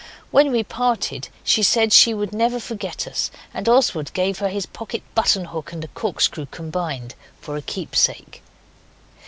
When 0.31 0.51
we 0.51 0.63
parted 0.63 1.29
she 1.43 1.61
said 1.61 1.93
she 1.93 2.11
would 2.11 2.33
never 2.33 2.59
forget 2.59 3.05
us, 3.05 3.29
and 3.53 3.69
Oswald 3.69 4.11
gave 4.13 4.39
her 4.39 4.49
his 4.49 4.65
pocket 4.65 5.03
button 5.13 5.45
hook 5.45 5.71
and 5.71 5.87
corkscrew 5.93 6.47
combined 6.47 7.13
for 7.39 7.55
a 7.55 7.61
keepsake. 7.61 8.41